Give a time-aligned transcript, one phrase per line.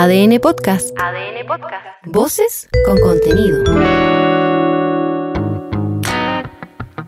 [0.00, 0.96] ADN Podcast.
[0.96, 1.84] ADN Podcast.
[2.04, 3.64] Voces con contenido.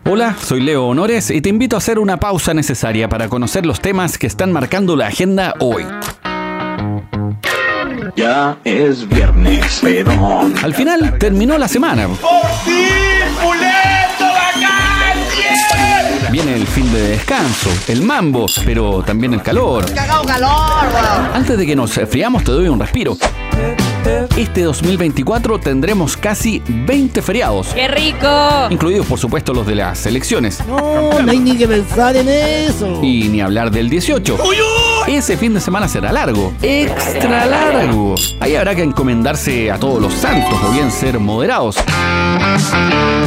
[0.03, 3.79] Hola, soy Leo Honores y te invito a hacer una pausa necesaria para conocer los
[3.79, 5.85] temas que están marcando la agenda hoy.
[8.17, 10.53] Ya es viernes, pedón.
[10.61, 12.09] Al final terminó la semana.
[16.31, 19.85] Viene el fin de descanso, el mambo, pero también el calor.
[21.33, 23.17] Antes de que nos friamos te doy un respiro.
[24.37, 28.27] Este 2024 tendremos casi 20 feriados, ¡Qué rico!
[28.69, 30.65] incluidos por supuesto los de las elecciones.
[30.67, 32.99] No, no hay ni que pensar en eso.
[33.03, 34.37] Y ni hablar del 18.
[35.07, 38.15] Ese fin de semana será largo, extra largo.
[38.39, 41.75] Ahí habrá que encomendarse a todos los santos o bien ser moderados.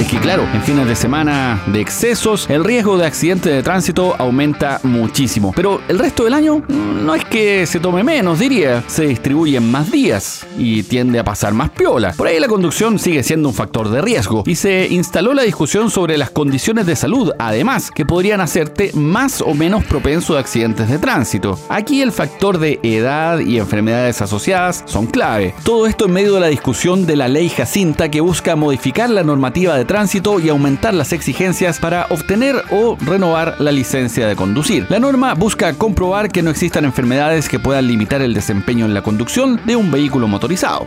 [0.00, 4.14] Es que claro, en fines de semana de excesos, el riesgo de accidente de tránsito
[4.18, 5.52] aumenta muchísimo.
[5.54, 8.82] Pero el resto del año mm, no es que se tome menos, diría.
[8.86, 12.12] Se distribuyen más días y tiende a pasar más piola.
[12.16, 15.90] Por ahí la conducción sigue siendo un factor de riesgo y se instaló la discusión
[15.90, 20.88] sobre las condiciones de salud, además, que podrían hacerte más o menos propenso a accidentes
[20.88, 21.58] de tránsito.
[21.68, 25.54] Aquí el factor de edad y enfermedades asociadas son clave.
[25.64, 29.22] Todo esto en medio de la discusión de la ley Jacinta que busca modificar la
[29.22, 34.86] normativa de tránsito y aumentar las exigencias para obtener o renovar la licencia de conducir.
[34.88, 39.02] La norma busca comprobar que no existan enfermedades que puedan limitar el desempeño en la
[39.02, 40.28] conducción de un vehículo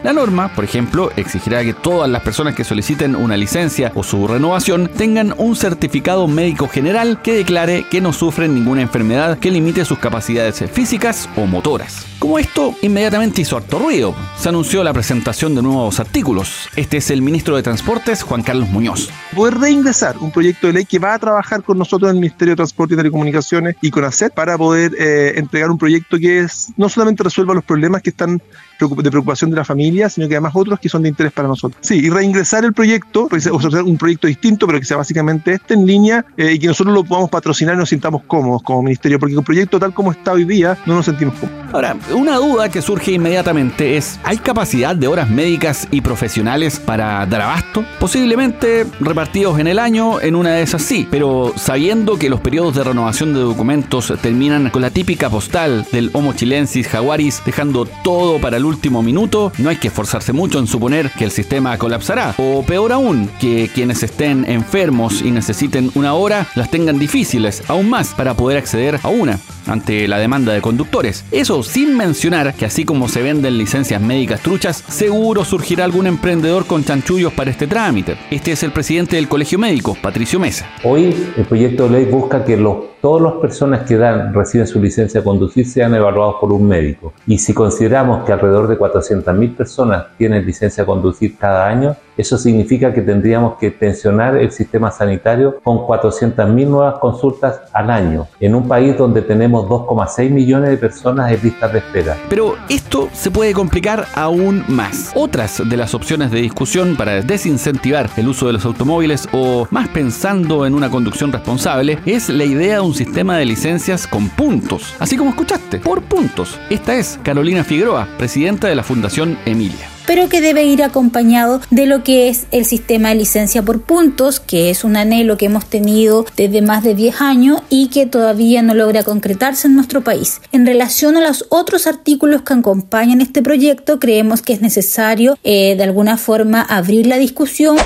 [0.04, 4.26] La norma, por ejemplo, exigirá que todas las personas que soliciten una licencia o su
[4.26, 9.84] renovación tengan un certificado médico general que declare que no sufren ninguna enfermedad que limite
[9.84, 12.06] sus capacidades físicas o motoras.
[12.18, 16.70] Como esto inmediatamente hizo harto ruido, se anunció la presentación de nuevos artículos.
[16.78, 19.10] Este es el ministro de Transportes, Juan Carlos Muñoz.
[19.36, 22.54] poder reingresar un proyecto de ley que va a trabajar con nosotros en el Ministerio
[22.54, 26.88] de Transporte y Telecomunicaciones y con ACET para poder eh, entregar un proyecto que no
[26.88, 28.42] solamente resuelva los problemas que están
[28.80, 31.80] de preocupación de la familia, sino que además otros que son de interés para nosotros.
[31.82, 35.54] Sí, y reingresar el proyecto, pues, o sea, un proyecto distinto, pero que sea básicamente
[35.54, 38.84] este en línea eh, y que nosotros lo podamos patrocinar y nos sintamos cómodos como
[38.84, 41.74] ministerio, porque el proyecto tal como está hoy día no nos sentimos cómodos.
[41.74, 47.26] Ahora, una duda que surge inmediatamente es, ¿hay capacidad de horas médicas y profesionales para
[47.26, 47.86] dar abasto?
[48.00, 52.76] Posiblemente repartidos en el año, en una de esas sí, pero sabiendo que los periodos
[52.76, 58.40] de renovación de documentos terminan con la típica postal del Homo chilensis jaguaris dejando todo
[58.40, 62.36] para el último minuto, no hay que esforzarse mucho en suponer que el sistema colapsará.
[62.38, 67.90] O peor aún, que quienes estén enfermos y necesiten una hora las tengan difíciles, aún
[67.90, 71.26] más, para poder acceder a una ante la demanda de conductores.
[71.32, 76.66] Eso sin mencionar que así como se venden licencias médicas truchas, seguro surgirá algún emprendedor
[76.66, 78.18] con chanchullos para este trámite.
[78.32, 80.68] Este es el presidente del Colegio Médico, Patricio Mesa.
[80.84, 84.82] Hoy el proyecto de ley busca que los, todas las personas que dan, reciben su
[84.82, 87.14] licencia de conducir sean evaluados por un médico.
[87.26, 92.38] Y si consideramos que alrededor de 400.000 personas tienen licencia de conducir cada año, eso
[92.38, 98.56] significa que tendríamos que tensionar el sistema sanitario con 400.000 nuevas consultas al año, en
[98.56, 102.18] un país donde tenemos 2,6 millones de personas en listas de espera.
[102.30, 105.12] Pero esto se puede complicar aún más.
[105.16, 109.88] Otras de las opciones de discusión para desincentivar el uso de los automóviles o más
[109.90, 114.96] pensando en una conducción responsable es la idea de un sistema de licencias con puntos.
[115.00, 116.60] Así como escuchaste, por puntos.
[116.70, 119.97] Esta es Carolina Figueroa, presidenta de la Fundación Emilia.
[120.08, 124.40] Pero que debe ir acompañado de lo que es el sistema de licencia por puntos,
[124.40, 128.64] que es un anhelo que hemos tenido desde más de 10 años y que todavía
[128.64, 130.42] no logra concretarse en nuestro país.
[130.52, 135.76] En relación a los otros artículos que acompañan este proyecto, creemos que es necesario eh,
[135.76, 137.78] de alguna forma abrir la discusión.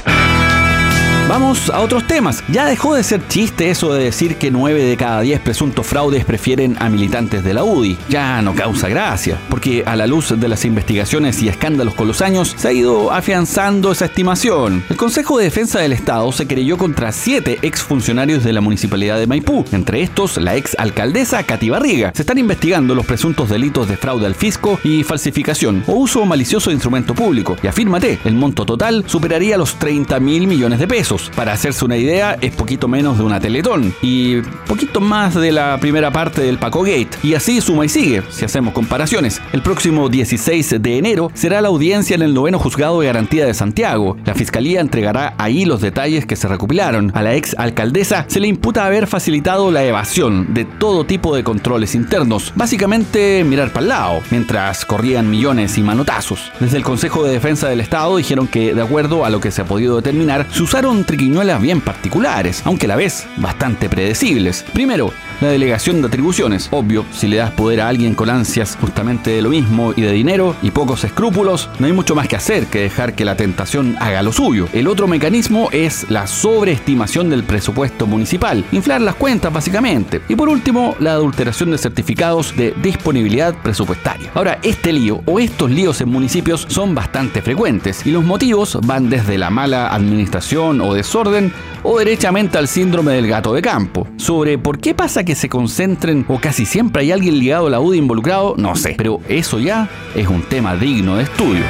[1.32, 2.44] Vamos a otros temas.
[2.50, 6.26] Ya dejó de ser chiste eso de decir que 9 de cada 10 presuntos fraudes
[6.26, 7.98] prefieren a militantes de la UDI.
[8.10, 12.22] Ya no causa gracia, porque a la luz de las investigaciones y escándalos con los
[12.22, 14.84] años se ha ido afianzando esa estimación.
[14.90, 19.28] El Consejo de Defensa del Estado se creyó contra 7 exfuncionarios de la Municipalidad de
[19.28, 22.12] Maipú, entre estos la ex alcaldesa Cati Barriga.
[22.14, 26.72] Se están investigando los presuntos delitos de fraude al fisco y falsificación o uso malicioso
[26.72, 27.56] de instrumento público.
[27.64, 31.21] Y afírmate, el monto total superaría los 30 mil millones de pesos.
[31.36, 35.78] Para hacerse una idea, es poquito menos de una Teletón y poquito más de la
[35.80, 37.10] primera parte del Paco Gate.
[37.24, 39.42] Y así suma y sigue, si hacemos comparaciones.
[39.54, 43.54] El próximo 16 de enero será la audiencia en el noveno juzgado de garantía de
[43.54, 44.18] Santiago.
[44.26, 47.12] La fiscalía entregará ahí los detalles que se recopilaron.
[47.16, 51.44] A la ex alcaldesa se le imputa haber facilitado la evasión de todo tipo de
[51.44, 52.54] controles internos.
[52.56, 56.52] Básicamente mirar para el lado, mientras corrían millones y manotazos.
[56.60, 59.62] Desde el Consejo de Defensa del Estado dijeron que, de acuerdo a lo que se
[59.62, 64.64] ha podido determinar, se usaron triquiñuelas bien particulares, aunque a la vez bastante predecibles.
[64.74, 65.12] Primero,
[65.42, 66.70] la delegación de atribuciones.
[66.72, 70.12] Obvio, si le das poder a alguien con ansias justamente de lo mismo y de
[70.12, 73.96] dinero y pocos escrúpulos, no hay mucho más que hacer que dejar que la tentación
[74.00, 74.68] haga lo suyo.
[74.74, 80.22] El otro mecanismo es la sobreestimación del presupuesto municipal, inflar las cuentas básicamente.
[80.30, 84.30] Y por último, la adulteración de certificados de disponibilidad presupuestaria.
[84.34, 89.10] Ahora, este lío o estos líos en municipios son bastante frecuentes y los motivos van
[89.10, 91.52] desde la mala administración o desorden
[91.84, 94.08] o derechamente al síndrome del gato de campo.
[94.18, 97.80] Sobre por qué pasa que se concentren o casi siempre hay alguien ligado a la
[97.80, 101.64] UDI involucrado, no sé, pero eso ya es un tema digno de estudio.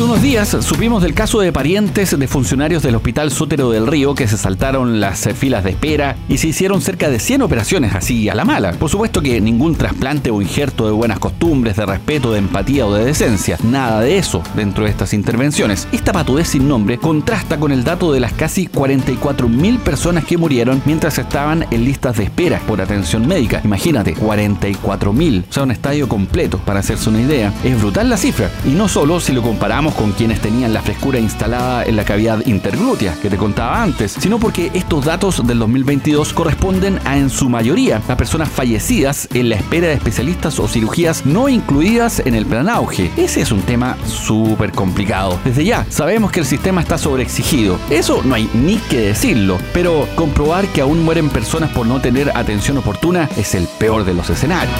[0.00, 4.14] Hace unos días supimos del caso de parientes de funcionarios del Hospital Sótero del Río
[4.14, 8.26] que se saltaron las filas de espera y se hicieron cerca de 100 operaciones así
[8.30, 8.72] a la mala.
[8.72, 12.94] Por supuesto que ningún trasplante o injerto de buenas costumbres, de respeto, de empatía o
[12.94, 13.58] de decencia.
[13.62, 15.86] Nada de eso dentro de estas intervenciones.
[15.92, 20.80] Esta patudez sin nombre contrasta con el dato de las casi 44.000 personas que murieron
[20.86, 23.60] mientras estaban en listas de espera por atención médica.
[23.64, 25.44] Imagínate, 44.000.
[25.46, 27.52] O sea, un estadio completo, para hacerse una idea.
[27.62, 28.50] Es brutal la cifra.
[28.64, 32.44] Y no solo si lo comparamos con quienes tenían la frescura instalada en la cavidad
[32.46, 37.48] interglútea que te contaba antes, sino porque estos datos del 2022 corresponden a en su
[37.48, 42.46] mayoría a personas fallecidas en la espera de especialistas o cirugías no incluidas en el
[42.46, 43.10] plan auge.
[43.16, 45.38] Ese es un tema súper complicado.
[45.44, 47.78] Desde ya, sabemos que el sistema está sobreexigido.
[47.90, 52.30] Eso no hay ni que decirlo, pero comprobar que aún mueren personas por no tener
[52.34, 54.74] atención oportuna es el peor de los escenarios.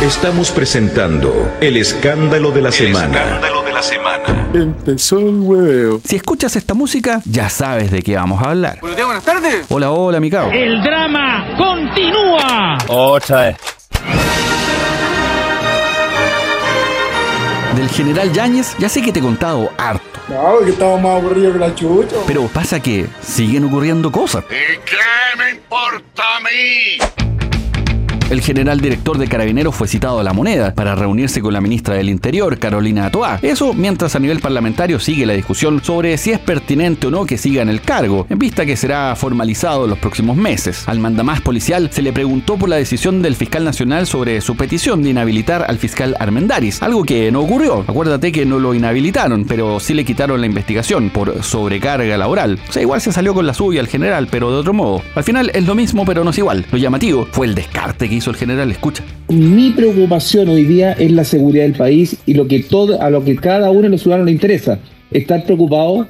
[0.00, 3.40] Estamos presentando el escándalo de la semana.
[4.52, 6.00] Empezó el huevo.
[6.04, 8.78] Si escuchas esta música, ya sabes de qué vamos a hablar.
[8.80, 9.66] Buenos días, buenas tardes.
[9.70, 10.50] Hola, hola, mi cabo.
[10.50, 12.76] El drama continúa.
[12.88, 13.56] Otra vez.
[17.74, 20.04] Del general Yáñez, ya sé que te he contado harto.
[20.28, 22.16] No, que estamos más aburridos que la chucha.
[22.26, 24.44] Pero pasa que siguen ocurriendo cosas.
[24.50, 27.29] ¿Y qué me importa a mí?
[28.30, 31.96] El general director de Carabineros fue citado a la moneda para reunirse con la ministra
[31.96, 33.40] del Interior, Carolina Atoá.
[33.42, 37.36] Eso mientras a nivel parlamentario sigue la discusión sobre si es pertinente o no que
[37.36, 40.84] siga en el cargo, en vista que será formalizado los próximos meses.
[40.86, 45.02] Al mandamás policial se le preguntó por la decisión del fiscal nacional sobre su petición
[45.02, 47.84] de inhabilitar al fiscal Armendaris, algo que no ocurrió.
[47.88, 52.60] Acuérdate que no lo inhabilitaron, pero sí le quitaron la investigación por sobrecarga laboral.
[52.68, 55.02] O sea, igual se salió con la suya al general, pero de otro modo.
[55.16, 56.64] Al final es lo mismo, pero no es igual.
[56.70, 58.70] Lo llamativo fue el descarte que el general.
[58.70, 59.02] Escucha.
[59.28, 63.24] Mi preocupación hoy día es la seguridad del país y lo que todo, a lo
[63.24, 64.78] que cada uno de los ciudadanos le interesa.
[65.10, 66.06] Estar preocupado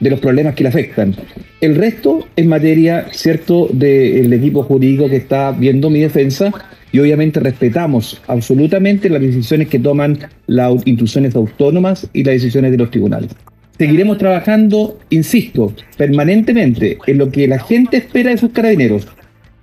[0.00, 1.14] de los problemas que le afectan.
[1.60, 6.50] El resto es materia, cierto, del equipo jurídico que está viendo mi defensa
[6.92, 12.78] y obviamente respetamos absolutamente las decisiones que toman las instituciones autónomas y las decisiones de
[12.78, 13.30] los tribunales.
[13.78, 19.06] Seguiremos trabajando, insisto, permanentemente en lo que la gente espera de sus carabineros,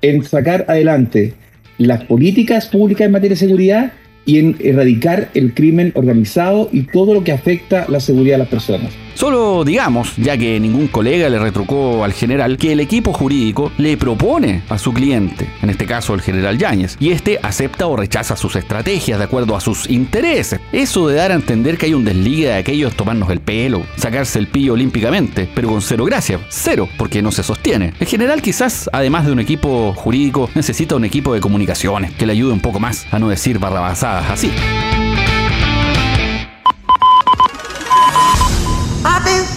[0.02, 1.34] en sacar adelante
[1.78, 3.94] las políticas públicas en materia de seguridad
[4.26, 8.50] y en erradicar el crimen organizado y todo lo que afecta la seguridad de las
[8.50, 9.07] personas.
[9.18, 13.98] Solo digamos, ya que ningún colega le retrucó al general, que el equipo jurídico le
[13.98, 18.36] propone a su cliente, en este caso el general Yáñez, y este acepta o rechaza
[18.36, 20.60] sus estrategias de acuerdo a sus intereses.
[20.72, 24.38] Eso de dar a entender que hay un desligue de aquellos tomarnos el pelo, sacarse
[24.38, 27.96] el pillo olímpicamente, pero con cero gracia, cero, porque no se sostiene.
[28.00, 32.34] El general quizás, además de un equipo jurídico, necesita un equipo de comunicaciones que le
[32.34, 34.52] ayude un poco más a no decir barrabasadas así.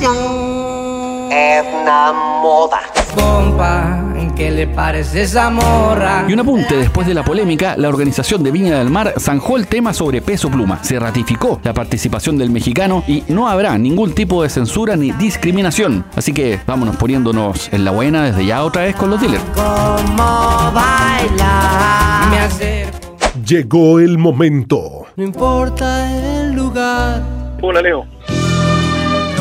[0.03, 2.81] Es una moda.
[3.15, 4.03] Compa,
[4.35, 6.25] ¿qué le parece esa morra?
[6.27, 9.67] Y un apunte, después de la polémica, la organización de Viña del Mar zanjó el
[9.67, 10.83] tema sobre peso pluma.
[10.83, 16.07] Se ratificó la participación del mexicano y no habrá ningún tipo de censura ni discriminación.
[16.17, 19.45] Así que vámonos poniéndonos en la buena desde ya otra vez con los dealers.
[19.55, 22.27] ¿Cómo baila?
[22.31, 22.99] Me acerco.
[23.45, 25.07] Llegó el momento.
[25.17, 27.23] No importa el lugar.
[27.61, 28.07] Hola, Leo.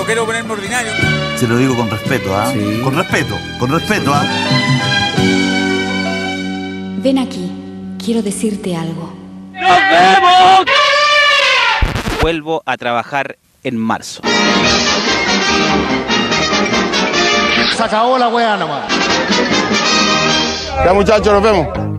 [0.09, 0.91] Quiero ponerme ordinario.
[1.35, 2.51] Se lo digo con respeto, ¿ah?
[2.83, 4.25] Con respeto, con respeto, ¿ah?
[6.97, 7.51] Ven aquí,
[8.03, 9.13] quiero decirte algo.
[9.53, 10.65] ¡Nos vemos!
[12.23, 14.23] Vuelvo a trabajar en marzo.
[17.77, 18.91] Se acabó la weá nomás.
[20.85, 21.98] Ya muchachos, nos vemos.